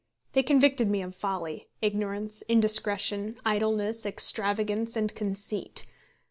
They 0.33 0.41
convicted 0.41 0.89
me 0.89 1.03
of 1.03 1.13
folly, 1.13 1.67
ignorance, 1.79 2.41
indiscretion, 2.49 3.37
idleness, 3.45 4.03
extravagance, 4.03 4.95
and 4.95 5.13
conceit. 5.13 5.85